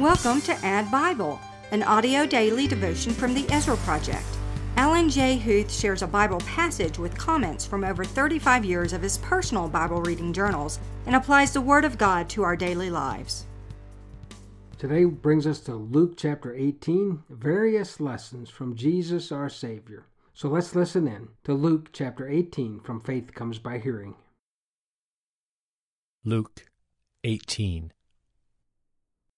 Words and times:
Welcome 0.00 0.40
to 0.42 0.54
ADDBIBLE, 0.54 1.38
an 1.72 1.82
audio 1.82 2.24
daily 2.24 2.66
devotion 2.66 3.12
from 3.12 3.34
the 3.34 3.46
Ezra 3.52 3.76
Project. 3.76 4.24
Alan 4.78 5.10
J. 5.10 5.36
Huth 5.36 5.70
shares 5.70 6.00
a 6.00 6.06
Bible 6.06 6.40
passage 6.46 6.98
with 6.98 7.18
comments 7.18 7.66
from 7.66 7.84
over 7.84 8.02
35 8.02 8.64
years 8.64 8.94
of 8.94 9.02
his 9.02 9.18
personal 9.18 9.68
Bible 9.68 10.00
reading 10.00 10.32
journals 10.32 10.80
and 11.04 11.14
applies 11.14 11.52
the 11.52 11.60
Word 11.60 11.84
of 11.84 11.98
God 11.98 12.30
to 12.30 12.42
our 12.42 12.56
daily 12.56 12.88
lives. 12.88 13.44
Today 14.78 15.04
brings 15.04 15.46
us 15.46 15.60
to 15.60 15.74
Luke 15.74 16.14
chapter 16.16 16.54
18, 16.54 17.24
various 17.28 18.00
lessons 18.00 18.48
from 18.48 18.76
Jesus 18.76 19.30
our 19.30 19.50
Savior. 19.50 20.06
So 20.32 20.48
let's 20.48 20.74
listen 20.74 21.06
in 21.06 21.28
to 21.44 21.52
Luke 21.52 21.90
chapter 21.92 22.26
18 22.26 22.80
from 22.80 23.02
Faith 23.02 23.34
Comes 23.34 23.58
by 23.58 23.76
Hearing. 23.76 24.14
Luke 26.24 26.70
18 27.22 27.92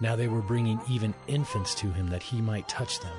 Now 0.00 0.14
they 0.14 0.28
were 0.28 0.42
bringing 0.42 0.80
even 0.88 1.14
infants 1.26 1.74
to 1.76 1.90
him 1.90 2.08
that 2.10 2.22
he 2.22 2.40
might 2.40 2.68
touch 2.68 3.00
them. 3.00 3.16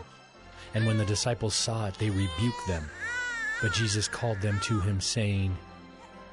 And 0.73 0.85
when 0.85 0.97
the 0.97 1.06
disciples 1.06 1.56
saw 1.56 1.88
it, 1.88 1.95
they 1.95 2.09
rebuked 2.09 2.67
them. 2.67 2.90
But 3.62 3.73
Jesus 3.73 4.07
called 4.07 4.40
them 4.40 4.59
to 4.62 4.79
him, 4.79 5.01
saying, 5.01 5.57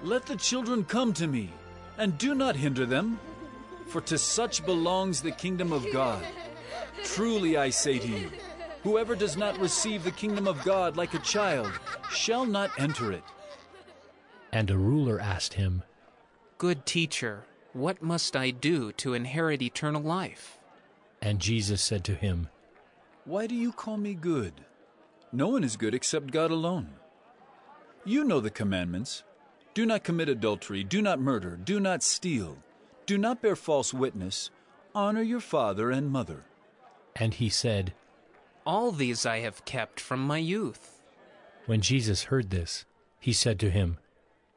Let 0.03 0.27
the 0.27 0.37
children 0.37 0.85
come 0.85 1.13
to 1.15 1.27
me, 1.27 1.51
and 1.99 2.17
do 2.19 2.35
not 2.35 2.55
hinder 2.55 2.87
them, 2.87 3.19
for 3.87 4.01
to 4.03 4.19
such 4.19 4.65
belongs 4.65 5.21
the 5.21 5.33
kingdom 5.33 5.73
of 5.73 5.91
God. 5.93 6.25
Truly 7.03 7.57
I 7.57 7.71
say 7.71 7.99
to 7.99 8.09
you, 8.09 8.31
whoever 8.83 9.17
does 9.17 9.37
not 9.37 9.59
receive 9.59 10.05
the 10.05 10.11
kingdom 10.11 10.47
of 10.47 10.63
God 10.63 10.97
like 10.97 11.15
a 11.15 11.19
child 11.21 11.73
shall 12.11 12.45
not 12.45 12.71
enter 12.79 13.11
it. 13.11 13.25
And 14.53 14.71
a 14.71 14.79
ruler 14.79 15.21
asked 15.21 15.55
him, 15.55 15.83
Good 16.59 16.87
teacher, 16.87 17.45
what 17.77 18.03
must 18.03 18.35
I 18.35 18.51
do 18.51 18.91
to 18.93 19.13
inherit 19.13 19.61
eternal 19.61 20.03
life? 20.03 20.59
And 21.21 21.39
Jesus 21.39 21.83
said 21.83 22.05
to 22.05 22.15
him, 22.15 22.49
Why 23.27 23.47
do 23.47 23.55
you 23.55 23.71
call 23.71 23.99
me 23.99 24.15
good? 24.15 24.55
No 25.31 25.49
one 25.49 25.63
is 25.63 25.77
good 25.77 25.95
except 25.95 26.31
God 26.31 26.51
alone. 26.51 26.89
You 28.05 28.25
know 28.25 28.41
the 28.41 28.51
commandments 28.51 29.25
do 29.75 29.85
not 29.85 30.05
commit 30.05 30.31
adultery, 30.31 30.83
do 30.83 31.03
not 31.03 31.21
murder, 31.21 31.59
do 31.63 31.79
not 31.79 32.03
steal, 32.03 32.57
do 33.05 33.19
not 33.19 33.43
bear 33.43 33.55
false 33.55 33.93
witness, 33.93 34.51
honor 34.95 35.21
your 35.21 35.41
father 35.41 35.91
and 35.91 36.11
mother. 36.11 36.45
And 37.15 37.35
he 37.35 37.51
said, 37.51 37.93
All 38.65 38.91
these 38.91 39.27
I 39.27 39.41
have 39.41 39.67
kept 39.67 40.01
from 40.01 40.21
my 40.27 40.39
youth. 40.39 41.03
When 41.67 41.83
Jesus 41.83 42.25
heard 42.25 42.49
this, 42.49 42.87
he 43.21 43.35
said 43.35 43.61
to 43.61 43.71
him, 43.71 43.99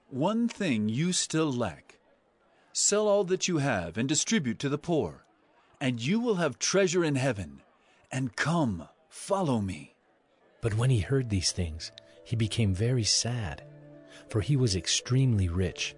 One 0.10 0.48
thing 0.48 0.88
you 0.88 1.12
still 1.12 1.52
lack. 1.52 1.89
Sell 2.74 3.08
all 3.08 3.24
that 3.26 3.48
you 3.48 3.58
have 3.58 3.98
and 3.98 4.08
distribute 4.08 4.60
to 4.60 4.70
the 4.70 4.78
poor, 4.78 5.26
and 5.82 6.02
you 6.02 6.20
will 6.20 6.36
have 6.36 6.60
treasure 6.60 7.04
in 7.04 7.16
heaven. 7.16 7.62
And 8.12 8.36
come, 8.36 8.88
follow 9.10 9.60
me. 9.62 9.96
But 10.62 10.76
when 10.76 10.90
he 10.90 11.00
heard 11.00 11.30
these 11.30 11.52
things, 11.52 11.92
he 12.24 12.36
became 12.36 12.74
very 12.74 13.04
sad, 13.04 13.64
for 14.30 14.42
he 14.42 14.56
was 14.56 14.76
extremely 14.76 15.50
rich. 15.50 15.96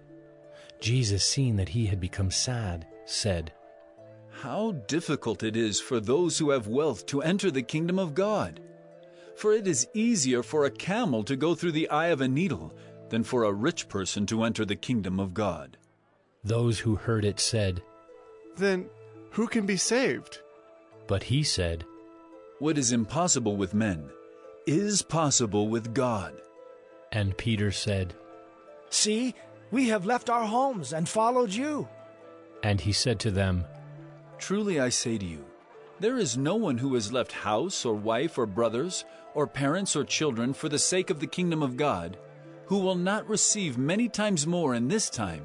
Jesus, 0.80 1.24
seeing 1.24 1.56
that 1.56 1.70
he 1.70 1.86
had 1.86 2.00
become 2.00 2.30
sad, 2.30 2.86
said, 3.04 3.52
How 4.30 4.72
difficult 4.88 5.42
it 5.42 5.56
is 5.56 5.80
for 5.80 6.00
those 6.00 6.38
who 6.38 6.50
have 6.50 6.66
wealth 6.66 7.06
to 7.06 7.22
enter 7.22 7.50
the 7.50 7.62
kingdom 7.62 7.98
of 7.98 8.14
God! 8.14 8.60
For 9.36 9.52
it 9.52 9.66
is 9.66 9.88
easier 9.94 10.42
for 10.42 10.64
a 10.64 10.70
camel 10.70 11.24
to 11.24 11.36
go 11.36 11.54
through 11.54 11.72
the 11.72 11.88
eye 11.88 12.08
of 12.08 12.20
a 12.20 12.28
needle 12.28 12.74
than 13.08 13.24
for 13.24 13.44
a 13.44 13.52
rich 13.52 13.88
person 13.88 14.26
to 14.26 14.42
enter 14.42 14.64
the 14.64 14.76
kingdom 14.76 15.18
of 15.18 15.34
God. 15.34 15.76
Those 16.44 16.80
who 16.80 16.96
heard 16.96 17.24
it 17.24 17.38
said, 17.38 17.82
Then 18.56 18.86
who 19.30 19.46
can 19.46 19.66
be 19.66 19.76
saved? 19.76 20.40
But 21.06 21.22
he 21.24 21.42
said, 21.42 21.84
What 22.58 22.78
is 22.78 22.92
impossible 22.92 23.56
with 23.56 23.74
men 23.74 24.10
is 24.66 25.02
possible 25.02 25.68
with 25.68 25.94
God. 25.94 26.34
And 27.10 27.36
Peter 27.36 27.70
said, 27.70 28.14
See, 28.90 29.34
we 29.70 29.88
have 29.88 30.06
left 30.06 30.30
our 30.30 30.46
homes 30.46 30.92
and 30.92 31.08
followed 31.08 31.52
you. 31.52 31.88
And 32.62 32.80
he 32.80 32.92
said 32.92 33.18
to 33.20 33.30
them, 33.30 33.64
Truly 34.38 34.80
I 34.80 34.88
say 34.88 35.18
to 35.18 35.24
you, 35.24 35.44
there 36.00 36.18
is 36.18 36.36
no 36.36 36.56
one 36.56 36.78
who 36.78 36.94
has 36.94 37.12
left 37.12 37.30
house 37.30 37.84
or 37.84 37.94
wife 37.94 38.36
or 38.36 38.46
brothers 38.46 39.04
or 39.34 39.46
parents 39.46 39.94
or 39.94 40.04
children 40.04 40.52
for 40.52 40.68
the 40.68 40.78
sake 40.78 41.10
of 41.10 41.20
the 41.20 41.26
kingdom 41.26 41.62
of 41.62 41.76
God, 41.76 42.16
who 42.66 42.78
will 42.78 42.96
not 42.96 43.28
receive 43.28 43.78
many 43.78 44.08
times 44.08 44.46
more 44.46 44.74
in 44.74 44.88
this 44.88 45.08
time, 45.08 45.44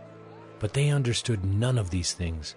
But 0.61 0.73
they 0.73 0.89
understood 0.89 1.43
none 1.43 1.77
of 1.79 1.89
these 1.89 2.13
things. 2.13 2.55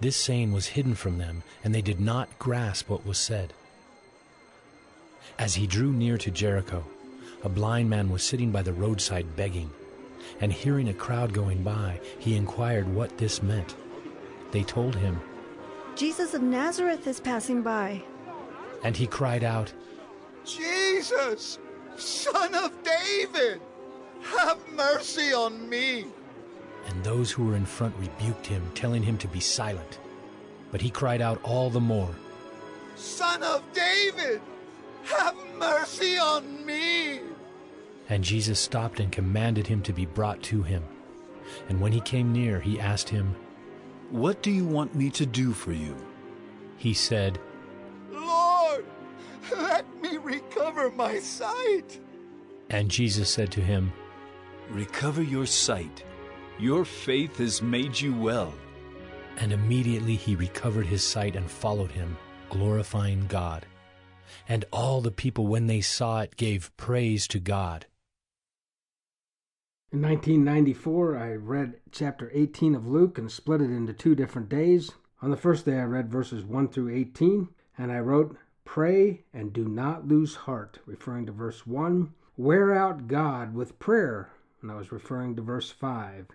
This 0.00 0.16
saying 0.16 0.52
was 0.52 0.66
hidden 0.66 0.94
from 0.94 1.16
them, 1.16 1.42
and 1.64 1.74
they 1.74 1.80
did 1.80 1.98
not 1.98 2.38
grasp 2.38 2.90
what 2.90 3.06
was 3.06 3.16
said. 3.16 3.54
As 5.38 5.54
he 5.54 5.66
drew 5.66 5.92
near 5.92 6.18
to 6.18 6.30
Jericho, 6.30 6.84
a 7.42 7.48
blind 7.48 7.88
man 7.88 8.10
was 8.10 8.22
sitting 8.22 8.52
by 8.52 8.60
the 8.60 8.72
roadside 8.74 9.34
begging, 9.34 9.70
and 10.40 10.52
hearing 10.52 10.90
a 10.90 10.94
crowd 10.94 11.32
going 11.32 11.62
by, 11.62 12.00
he 12.18 12.36
inquired 12.36 12.94
what 12.94 13.16
this 13.16 13.42
meant. 13.42 13.74
They 14.50 14.62
told 14.62 14.94
him, 14.94 15.18
Jesus 15.96 16.34
of 16.34 16.42
Nazareth 16.42 17.06
is 17.06 17.18
passing 17.20 17.62
by. 17.62 18.02
and 18.84 18.94
he 18.94 19.06
cried 19.06 19.42
out, 19.42 19.72
Jesus, 20.44 21.58
son 21.96 22.54
of 22.54 22.70
David, 22.82 23.60
have 24.22 24.58
mercy 24.74 25.32
on 25.32 25.68
me. 25.68 26.04
And 26.88 27.02
those 27.02 27.30
who 27.30 27.44
were 27.44 27.56
in 27.56 27.66
front 27.66 27.94
rebuked 27.98 28.46
him, 28.46 28.62
telling 28.74 29.02
him 29.02 29.18
to 29.18 29.28
be 29.28 29.40
silent. 29.40 29.98
But 30.70 30.80
he 30.80 30.90
cried 30.90 31.20
out 31.20 31.40
all 31.42 31.70
the 31.70 31.80
more, 31.80 32.14
Son 32.96 33.42
of 33.42 33.62
David, 33.72 34.40
have 35.04 35.36
mercy 35.58 36.18
on 36.18 36.64
me. 36.64 37.20
And 38.08 38.24
Jesus 38.24 38.58
stopped 38.58 39.00
and 39.00 39.12
commanded 39.12 39.66
him 39.66 39.82
to 39.82 39.92
be 39.92 40.06
brought 40.06 40.42
to 40.44 40.62
him. 40.62 40.82
And 41.68 41.80
when 41.80 41.92
he 41.92 42.00
came 42.00 42.32
near, 42.32 42.60
he 42.60 42.80
asked 42.80 43.08
him, 43.08 43.34
What 44.10 44.42
do 44.42 44.50
you 44.50 44.64
want 44.64 44.94
me 44.94 45.10
to 45.10 45.26
do 45.26 45.52
for 45.52 45.72
you? 45.72 45.96
He 46.76 46.94
said, 46.94 47.38
Lord, 48.10 48.84
let 49.52 49.86
me 50.00 50.16
recover 50.16 50.90
my 50.90 51.18
sight. 51.18 52.00
And 52.70 52.90
Jesus 52.90 53.30
said 53.30 53.50
to 53.52 53.60
him, 53.60 53.92
Recover 54.70 55.22
your 55.22 55.46
sight. 55.46 56.04
Your 56.58 56.86
faith 56.86 57.36
has 57.36 57.60
made 57.60 58.00
you 58.00 58.16
well. 58.18 58.54
And 59.36 59.52
immediately 59.52 60.16
he 60.16 60.34
recovered 60.34 60.86
his 60.86 61.04
sight 61.04 61.36
and 61.36 61.50
followed 61.50 61.90
him, 61.90 62.16
glorifying 62.48 63.26
God. 63.26 63.66
And 64.48 64.64
all 64.72 65.02
the 65.02 65.10
people, 65.10 65.46
when 65.46 65.66
they 65.66 65.82
saw 65.82 66.20
it, 66.20 66.36
gave 66.36 66.74
praise 66.78 67.28
to 67.28 67.38
God. 67.38 67.84
In 69.92 70.00
1994, 70.00 71.18
I 71.18 71.34
read 71.34 71.74
chapter 71.92 72.30
18 72.32 72.74
of 72.74 72.86
Luke 72.86 73.18
and 73.18 73.30
split 73.30 73.60
it 73.60 73.70
into 73.70 73.92
two 73.92 74.14
different 74.14 74.48
days. 74.48 74.92
On 75.20 75.30
the 75.30 75.36
first 75.36 75.66
day, 75.66 75.78
I 75.78 75.84
read 75.84 76.10
verses 76.10 76.42
1 76.42 76.68
through 76.68 76.94
18, 76.94 77.48
and 77.76 77.92
I 77.92 77.98
wrote, 77.98 78.36
Pray 78.64 79.24
and 79.32 79.52
do 79.52 79.68
not 79.68 80.08
lose 80.08 80.34
heart, 80.34 80.78
referring 80.86 81.26
to 81.26 81.32
verse 81.32 81.66
1. 81.66 82.14
Wear 82.38 82.74
out 82.74 83.08
God 83.08 83.54
with 83.54 83.78
prayer, 83.78 84.30
and 84.62 84.70
I 84.70 84.74
was 84.74 84.90
referring 84.90 85.36
to 85.36 85.42
verse 85.42 85.70
5. 85.70 86.28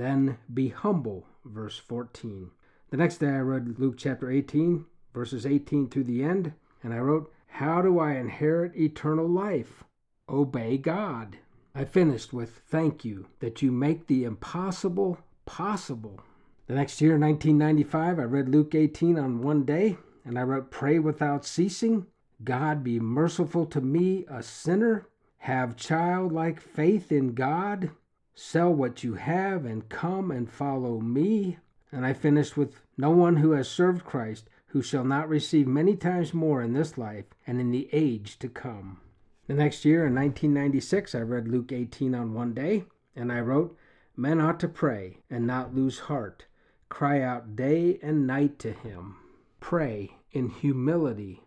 Then 0.00 0.38
be 0.54 0.68
humble, 0.68 1.26
verse 1.44 1.76
14. 1.76 2.52
The 2.88 2.96
next 2.96 3.18
day, 3.18 3.28
I 3.28 3.40
read 3.40 3.78
Luke 3.78 3.96
chapter 3.98 4.30
18, 4.30 4.86
verses 5.12 5.44
18 5.44 5.90
through 5.90 6.04
the 6.04 6.24
end, 6.24 6.54
and 6.82 6.94
I 6.94 7.00
wrote, 7.00 7.30
How 7.48 7.82
do 7.82 7.98
I 7.98 8.14
inherit 8.14 8.74
eternal 8.74 9.28
life? 9.28 9.84
Obey 10.26 10.78
God. 10.78 11.36
I 11.74 11.84
finished 11.84 12.32
with 12.32 12.62
thank 12.66 13.04
you 13.04 13.26
that 13.40 13.60
you 13.60 13.70
make 13.72 14.06
the 14.06 14.24
impossible 14.24 15.18
possible. 15.44 16.18
The 16.66 16.76
next 16.76 17.02
year, 17.02 17.18
1995, 17.18 18.18
I 18.18 18.22
read 18.22 18.48
Luke 18.48 18.74
18 18.74 19.18
on 19.18 19.42
one 19.42 19.66
day, 19.66 19.98
and 20.24 20.38
I 20.38 20.44
wrote, 20.44 20.70
Pray 20.70 20.98
without 20.98 21.44
ceasing. 21.44 22.06
God 22.42 22.82
be 22.82 22.98
merciful 22.98 23.66
to 23.66 23.82
me, 23.82 24.24
a 24.30 24.42
sinner. 24.42 25.08
Have 25.40 25.76
childlike 25.76 26.58
faith 26.58 27.12
in 27.12 27.34
God. 27.34 27.90
Sell 28.34 28.72
what 28.72 29.04
you 29.04 29.14
have 29.14 29.64
and 29.64 29.88
come 29.88 30.30
and 30.30 30.50
follow 30.50 31.00
me. 31.00 31.58
And 31.92 32.06
I 32.06 32.12
finished 32.12 32.56
with, 32.56 32.80
No 32.96 33.10
one 33.10 33.36
who 33.36 33.52
has 33.52 33.68
served 33.68 34.04
Christ 34.04 34.48
who 34.68 34.82
shall 34.82 35.04
not 35.04 35.28
receive 35.28 35.66
many 35.66 35.96
times 35.96 36.32
more 36.32 36.62
in 36.62 36.72
this 36.72 36.96
life 36.96 37.26
and 37.46 37.60
in 37.60 37.70
the 37.70 37.88
age 37.92 38.38
to 38.38 38.48
come. 38.48 39.00
The 39.48 39.54
next 39.54 39.84
year, 39.84 40.06
in 40.06 40.14
1996, 40.14 41.14
I 41.14 41.20
read 41.20 41.48
Luke 41.48 41.72
18 41.72 42.14
on 42.14 42.34
one 42.34 42.54
day, 42.54 42.84
and 43.16 43.32
I 43.32 43.40
wrote, 43.40 43.76
Men 44.16 44.40
ought 44.40 44.60
to 44.60 44.68
pray 44.68 45.18
and 45.28 45.44
not 45.44 45.74
lose 45.74 46.00
heart. 46.00 46.44
Cry 46.88 47.20
out 47.20 47.56
day 47.56 47.98
and 48.00 48.28
night 48.28 48.60
to 48.60 48.72
him. 48.72 49.16
Pray 49.58 50.12
in 50.30 50.50
humility. 50.50 51.42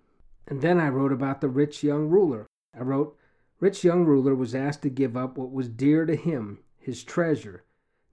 And 0.47 0.61
then 0.61 0.79
I 0.79 0.89
wrote 0.89 1.13
about 1.13 1.39
the 1.39 1.49
rich 1.49 1.81
young 1.81 2.09
ruler. 2.09 2.45
I 2.77 2.81
wrote, 2.81 3.17
Rich 3.61 3.85
young 3.85 4.03
ruler 4.03 4.35
was 4.35 4.53
asked 4.53 4.81
to 4.81 4.89
give 4.89 5.15
up 5.15 5.37
what 5.37 5.51
was 5.51 5.69
dear 5.69 6.05
to 6.05 6.15
him, 6.17 6.59
his 6.83 7.01
treasure. 7.05 7.63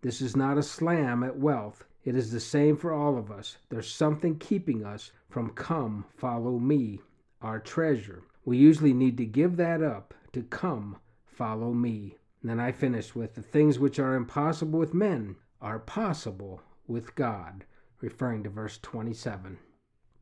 This 0.01 0.23
is 0.23 0.37
not 0.37 0.57
a 0.57 0.63
slam 0.63 1.25
at 1.25 1.37
wealth. 1.37 1.85
It 2.05 2.15
is 2.15 2.31
the 2.31 2.39
same 2.39 2.77
for 2.77 2.93
all 2.93 3.19
of 3.19 3.31
us. 3.31 3.59
There's 3.69 3.93
something 3.93 4.39
keeping 4.39 4.85
us 4.85 5.11
from 5.29 5.51
come, 5.51 6.05
follow 6.17 6.59
me, 6.61 7.01
our 7.43 7.59
treasure. 7.59 8.23
We 8.45 8.59
usually 8.59 8.95
need 8.95 9.17
to 9.17 9.27
give 9.27 9.57
that 9.57 9.83
up 9.83 10.15
to 10.33 10.45
come, 10.45 10.99
follow 11.27 11.73
me. 11.73 12.17
And 12.41 12.49
then 12.49 12.61
I 12.61 12.71
finished 12.71 13.17
with 13.17 13.35
the 13.35 13.43
things 13.43 13.81
which 13.81 13.99
are 13.99 14.15
impossible 14.15 14.79
with 14.79 14.95
men 14.95 15.35
are 15.61 15.81
possible 15.81 16.63
with 16.87 17.17
God, 17.17 17.65
referring 18.01 18.45
to 18.45 18.51
verse 18.51 18.79
27. 18.79 19.59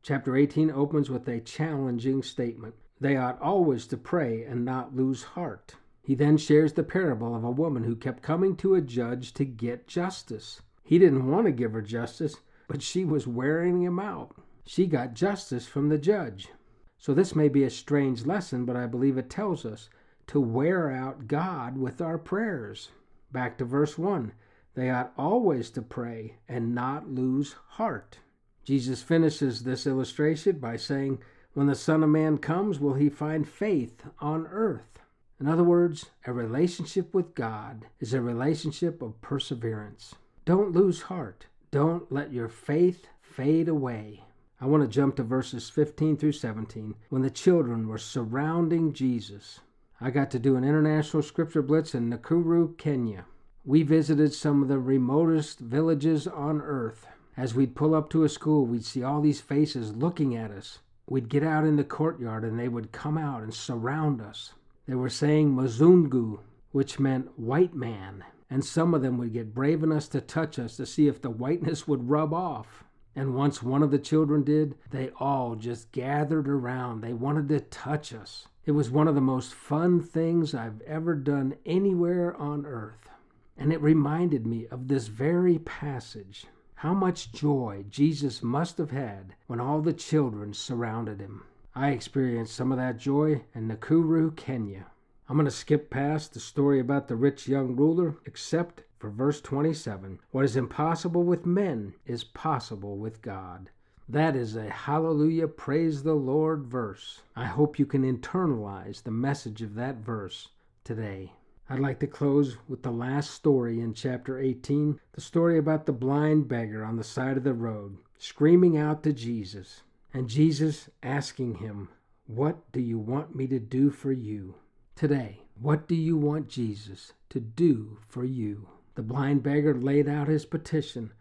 Chapter 0.01 0.35
18 0.35 0.71
opens 0.71 1.09
with 1.09 1.27
a 1.27 1.39
challenging 1.39 2.23
statement. 2.23 2.73
They 2.99 3.15
ought 3.15 3.39
always 3.41 3.85
to 3.87 3.97
pray 3.97 4.43
and 4.43 4.65
not 4.65 4.95
lose 4.95 5.23
heart. 5.23 5.75
He 6.01 6.15
then 6.15 6.37
shares 6.37 6.73
the 6.73 6.83
parable 6.83 7.35
of 7.35 7.43
a 7.43 7.51
woman 7.51 7.83
who 7.83 7.95
kept 7.95 8.23
coming 8.23 8.55
to 8.57 8.75
a 8.75 8.81
judge 8.81 9.33
to 9.35 9.45
get 9.45 9.87
justice. 9.87 10.61
He 10.83 10.97
didn't 10.97 11.29
want 11.29 11.45
to 11.45 11.51
give 11.51 11.73
her 11.73 11.81
justice, 11.81 12.37
but 12.67 12.81
she 12.81 13.05
was 13.05 13.27
wearing 13.27 13.81
him 13.81 13.99
out. 13.99 14.35
She 14.65 14.87
got 14.87 15.13
justice 15.13 15.67
from 15.67 15.89
the 15.89 15.97
judge. 15.97 16.49
So 16.97 17.13
this 17.13 17.35
may 17.35 17.47
be 17.47 17.63
a 17.63 17.69
strange 17.69 18.25
lesson, 18.25 18.65
but 18.65 18.75
I 18.75 18.85
believe 18.85 19.17
it 19.17 19.29
tells 19.29 19.65
us 19.65 19.89
to 20.27 20.39
wear 20.39 20.91
out 20.91 21.27
God 21.27 21.77
with 21.77 22.01
our 22.01 22.17
prayers. 22.17 22.89
Back 23.31 23.57
to 23.57 23.65
verse 23.65 23.97
1. 23.97 24.33
They 24.75 24.89
ought 24.89 25.13
always 25.17 25.69
to 25.71 25.81
pray 25.81 26.37
and 26.47 26.75
not 26.75 27.09
lose 27.09 27.55
heart. 27.67 28.19
Jesus 28.63 29.01
finishes 29.01 29.63
this 29.63 29.87
illustration 29.87 30.59
by 30.59 30.75
saying, 30.75 31.19
When 31.53 31.67
the 31.67 31.75
Son 31.75 32.03
of 32.03 32.09
Man 32.09 32.37
comes, 32.37 32.79
will 32.79 32.93
he 32.93 33.09
find 33.09 33.47
faith 33.47 34.03
on 34.19 34.45
earth? 34.47 34.99
In 35.39 35.47
other 35.47 35.63
words, 35.63 36.07
a 36.25 36.33
relationship 36.33 37.13
with 37.13 37.33
God 37.33 37.85
is 38.01 38.13
a 38.13 38.21
relationship 38.21 39.01
of 39.01 39.21
perseverance. 39.21 40.15
Don't 40.43 40.73
lose 40.73 41.03
heart. 41.03 41.45
Don't 41.71 42.11
let 42.11 42.33
your 42.33 42.49
faith 42.49 43.07
fade 43.21 43.69
away. 43.69 44.25
I 44.59 44.65
want 44.65 44.83
to 44.83 44.89
jump 44.89 45.15
to 45.15 45.23
verses 45.23 45.69
15 45.69 46.17
through 46.17 46.33
17 46.33 46.95
when 47.07 47.21
the 47.21 47.29
children 47.29 47.87
were 47.87 47.97
surrounding 47.97 48.91
Jesus. 48.91 49.61
I 50.01 50.11
got 50.11 50.29
to 50.31 50.39
do 50.39 50.57
an 50.57 50.65
international 50.65 51.23
scripture 51.23 51.61
blitz 51.61 51.95
in 51.95 52.09
Nakuru, 52.09 52.77
Kenya. 52.77 53.23
We 53.63 53.83
visited 53.83 54.33
some 54.33 54.61
of 54.61 54.67
the 54.67 54.79
remotest 54.79 55.59
villages 55.59 56.27
on 56.27 56.59
earth. 56.61 57.07
As 57.37 57.55
we'd 57.55 57.75
pull 57.75 57.95
up 57.95 58.09
to 58.09 58.23
a 58.25 58.29
school, 58.29 58.65
we'd 58.65 58.83
see 58.83 59.03
all 59.03 59.21
these 59.21 59.39
faces 59.39 59.95
looking 59.95 60.35
at 60.35 60.51
us. 60.51 60.79
We'd 61.07 61.29
get 61.29 61.43
out 61.43 61.65
in 61.65 61.77
the 61.77 61.85
courtyard 61.85 62.43
and 62.43 62.59
they 62.59 62.67
would 62.67 62.91
come 62.91 63.17
out 63.17 63.41
and 63.41 63.53
surround 63.53 64.19
us. 64.19 64.53
They 64.89 64.95
were 64.95 65.07
saying 65.07 65.55
Mzungu, 65.55 66.39
which 66.71 66.99
meant 66.99 67.37
white 67.37 67.75
man, 67.75 68.23
and 68.49 68.65
some 68.65 68.95
of 68.95 69.03
them 69.03 69.19
would 69.19 69.33
get 69.33 69.53
brave 69.53 69.83
enough 69.83 70.09
to 70.09 70.19
touch 70.19 70.57
us 70.57 70.77
to 70.77 70.85
see 70.87 71.07
if 71.07 71.21
the 71.21 71.29
whiteness 71.29 71.87
would 71.87 72.09
rub 72.09 72.33
off. 72.33 72.85
And 73.15 73.35
once 73.35 73.61
one 73.61 73.83
of 73.83 73.91
the 73.91 73.99
children 73.99 74.43
did, 74.43 74.79
they 74.89 75.11
all 75.19 75.53
just 75.53 75.91
gathered 75.91 76.49
around. 76.49 77.01
They 77.01 77.13
wanted 77.13 77.49
to 77.49 77.59
touch 77.59 78.15
us. 78.15 78.47
It 78.65 78.71
was 78.71 78.89
one 78.89 79.07
of 79.07 79.13
the 79.13 79.21
most 79.21 79.53
fun 79.53 80.01
things 80.01 80.55
I've 80.55 80.81
ever 80.81 81.13
done 81.13 81.53
anywhere 81.67 82.35
on 82.35 82.65
earth. 82.65 83.11
And 83.59 83.71
it 83.71 83.83
reminded 83.83 84.47
me 84.47 84.65
of 84.71 84.87
this 84.87 85.05
very 85.05 85.59
passage. 85.59 86.47
How 86.73 86.95
much 86.95 87.31
joy 87.31 87.85
Jesus 87.91 88.41
must 88.41 88.79
have 88.79 88.89
had 88.89 89.35
when 89.45 89.59
all 89.59 89.81
the 89.81 89.93
children 89.93 90.51
surrounded 90.55 91.19
him. 91.19 91.43
I 91.75 91.91
experienced 91.91 92.55
some 92.55 92.71
of 92.71 92.79
that 92.79 92.97
joy 92.97 93.43
in 93.53 93.67
Nakuru, 93.67 94.35
Kenya. 94.35 94.87
I'm 95.27 95.35
going 95.35 95.45
to 95.45 95.51
skip 95.51 95.91
past 95.91 96.33
the 96.33 96.39
story 96.39 96.79
about 96.79 97.07
the 97.07 97.15
rich 97.15 97.47
young 97.47 97.75
ruler, 97.75 98.17
except 98.25 98.83
for 98.97 99.11
verse 99.11 99.39
27. 99.39 100.19
What 100.31 100.45
is 100.45 100.55
impossible 100.55 101.23
with 101.23 101.45
men 101.45 101.93
is 102.07 102.23
possible 102.23 102.97
with 102.97 103.21
God. 103.21 103.69
That 104.09 104.35
is 104.35 104.55
a 104.55 104.69
hallelujah, 104.69 105.47
praise 105.47 106.01
the 106.01 106.15
Lord 106.15 106.65
verse. 106.65 107.21
I 107.35 107.45
hope 107.45 107.77
you 107.77 107.85
can 107.85 108.01
internalize 108.01 109.03
the 109.03 109.11
message 109.11 109.61
of 109.61 109.75
that 109.75 109.97
verse 109.97 110.49
today. 110.83 111.33
I'd 111.69 111.79
like 111.79 111.99
to 111.99 112.07
close 112.07 112.57
with 112.67 112.81
the 112.81 112.91
last 112.91 113.29
story 113.29 113.79
in 113.79 113.93
chapter 113.93 114.39
18 114.39 114.99
the 115.11 115.21
story 115.21 115.59
about 115.59 115.85
the 115.85 115.93
blind 115.93 116.47
beggar 116.47 116.83
on 116.83 116.95
the 116.95 117.03
side 117.03 117.37
of 117.37 117.43
the 117.43 117.53
road, 117.53 117.97
screaming 118.17 118.75
out 118.75 119.03
to 119.03 119.13
Jesus, 119.13 119.83
and 120.13 120.27
Jesus 120.27 120.89
asking 121.03 121.55
him, 121.55 121.89
What 122.25 122.71
do 122.71 122.79
you 122.79 122.97
want 122.97 123.35
me 123.35 123.47
to 123.47 123.59
do 123.59 123.89
for 123.89 124.11
you? 124.11 124.55
Today, 124.95 125.41
what 125.59 125.87
do 125.87 125.95
you 125.95 126.17
want 126.17 126.49
Jesus 126.49 127.13
to 127.29 127.39
do 127.39 127.99
for 128.07 128.23
you? 128.23 128.69
The 128.95 129.03
blind 129.03 129.43
beggar 129.43 129.73
laid 129.73 130.09
out 130.09 130.27
his 130.27 130.45
petition 130.45 131.11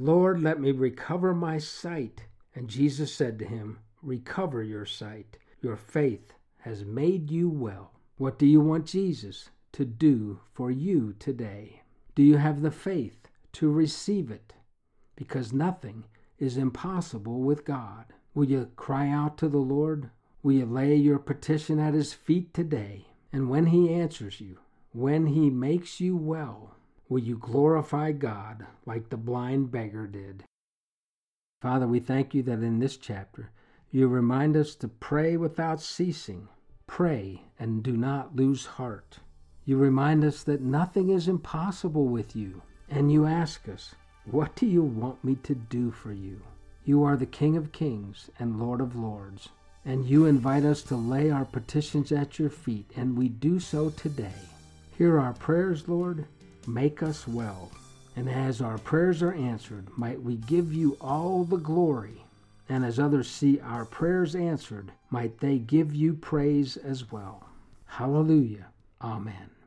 Lord, 0.00 0.40
let 0.40 0.60
me 0.60 0.70
recover 0.70 1.34
my 1.34 1.58
sight. 1.58 2.24
And 2.54 2.68
Jesus 2.68 3.12
said 3.12 3.38
to 3.40 3.44
him, 3.44 3.80
Recover 4.00 4.62
your 4.62 4.86
sight. 4.86 5.38
Your 5.60 5.76
faith 5.76 6.34
has 6.58 6.84
made 6.84 7.32
you 7.32 7.48
well. 7.48 7.92
What 8.16 8.38
do 8.38 8.46
you 8.46 8.60
want 8.60 8.86
Jesus 8.86 9.50
to 9.72 9.84
do 9.84 10.40
for 10.52 10.70
you 10.70 11.14
today? 11.18 11.82
Do 12.14 12.22
you 12.22 12.36
have 12.36 12.62
the 12.62 12.70
faith 12.70 13.28
to 13.54 13.70
receive 13.70 14.30
it? 14.30 14.54
Because 15.16 15.52
nothing 15.52 16.04
is 16.38 16.56
impossible 16.56 17.40
with 17.40 17.64
God. 17.64 18.06
Will 18.34 18.44
you 18.44 18.70
cry 18.76 19.08
out 19.08 19.38
to 19.38 19.48
the 19.48 19.58
Lord? 19.58 20.10
Will 20.42 20.52
you 20.52 20.66
lay 20.66 20.94
your 20.94 21.18
petition 21.18 21.78
at 21.78 21.94
His 21.94 22.12
feet 22.12 22.54
today? 22.54 23.06
And 23.32 23.50
when 23.50 23.66
He 23.66 23.92
answers 23.92 24.40
you, 24.40 24.58
when 24.92 25.26
He 25.26 25.50
makes 25.50 26.00
you 26.00 26.16
well, 26.16 26.76
will 27.08 27.20
you 27.20 27.36
glorify 27.38 28.12
God 28.12 28.66
like 28.86 29.10
the 29.10 29.16
blind 29.16 29.70
beggar 29.70 30.06
did? 30.06 30.44
Father, 31.60 31.86
we 31.86 32.00
thank 32.00 32.34
you 32.34 32.42
that 32.44 32.62
in 32.62 32.78
this 32.78 32.96
chapter 32.96 33.50
you 33.90 34.06
remind 34.06 34.56
us 34.56 34.74
to 34.76 34.88
pray 34.88 35.36
without 35.36 35.80
ceasing. 35.80 36.48
Pray 36.86 37.42
and 37.58 37.82
do 37.82 37.96
not 37.96 38.36
lose 38.36 38.66
heart. 38.66 39.18
You 39.64 39.76
remind 39.76 40.24
us 40.24 40.42
that 40.44 40.60
nothing 40.60 41.10
is 41.10 41.28
impossible 41.28 42.06
with 42.06 42.36
you. 42.36 42.62
And 42.88 43.12
you 43.12 43.26
ask 43.26 43.68
us, 43.68 43.94
What 44.24 44.56
do 44.56 44.66
you 44.66 44.82
want 44.82 45.22
me 45.22 45.34
to 45.42 45.54
do 45.54 45.90
for 45.90 46.12
you? 46.12 46.42
You 46.88 47.04
are 47.04 47.18
the 47.18 47.26
King 47.26 47.54
of 47.58 47.70
kings 47.70 48.30
and 48.38 48.58
Lord 48.58 48.80
of 48.80 48.96
lords. 48.96 49.50
And 49.84 50.06
you 50.06 50.24
invite 50.24 50.64
us 50.64 50.80
to 50.84 50.96
lay 50.96 51.30
our 51.30 51.44
petitions 51.44 52.10
at 52.12 52.38
your 52.38 52.48
feet, 52.48 52.90
and 52.96 53.14
we 53.14 53.28
do 53.28 53.60
so 53.60 53.90
today. 53.90 54.32
Hear 54.96 55.20
our 55.20 55.34
prayers, 55.34 55.86
Lord. 55.86 56.24
Make 56.66 57.02
us 57.02 57.28
well. 57.28 57.70
And 58.16 58.26
as 58.26 58.62
our 58.62 58.78
prayers 58.78 59.22
are 59.22 59.34
answered, 59.34 59.86
might 59.98 60.22
we 60.22 60.36
give 60.36 60.72
you 60.72 60.96
all 60.98 61.44
the 61.44 61.58
glory. 61.58 62.24
And 62.70 62.86
as 62.86 62.98
others 62.98 63.30
see 63.30 63.60
our 63.60 63.84
prayers 63.84 64.34
answered, 64.34 64.90
might 65.10 65.40
they 65.40 65.58
give 65.58 65.94
you 65.94 66.14
praise 66.14 66.78
as 66.78 67.12
well. 67.12 67.50
Hallelujah. 67.84 68.68
Amen. 69.02 69.57